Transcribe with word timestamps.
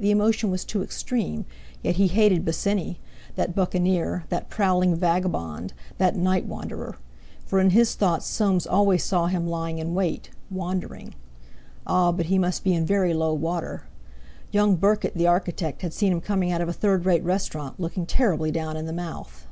—the 0.00 0.10
emotion 0.10 0.50
was 0.50 0.64
too 0.64 0.82
extreme; 0.82 1.44
yet 1.84 1.94
he 1.94 2.08
hated 2.08 2.44
Bosinney, 2.44 2.98
that 3.36 3.54
Buccaneer, 3.54 4.24
that 4.28 4.50
prowling 4.50 4.96
vagabond, 4.96 5.72
that 5.98 6.16
night 6.16 6.46
wanderer. 6.46 6.96
For 7.46 7.60
in 7.60 7.70
his 7.70 7.94
thoughts 7.94 8.26
Soames 8.26 8.66
always 8.66 9.04
saw 9.04 9.28
him 9.28 9.46
lying 9.46 9.78
in 9.78 9.94
wait—wandering. 9.94 11.14
Ah, 11.86 12.10
but 12.10 12.26
he 12.26 12.40
must 12.40 12.64
be 12.64 12.74
in 12.74 12.86
very 12.86 13.14
low 13.14 13.32
water! 13.32 13.84
Young 14.50 14.74
Burkitt, 14.74 15.14
the 15.14 15.28
architect, 15.28 15.82
had 15.82 15.92
seen 15.94 16.10
him 16.10 16.20
coming 16.22 16.50
out 16.50 16.60
of 16.60 16.68
a 16.68 16.72
third 16.72 17.04
rate 17.04 17.22
restaurant, 17.22 17.78
looking 17.78 18.04
terribly 18.04 18.50
down 18.50 18.76
in 18.76 18.86
the 18.86 18.92
mouth! 18.92 19.46